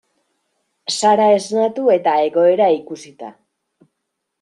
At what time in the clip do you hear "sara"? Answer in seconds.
0.95-1.29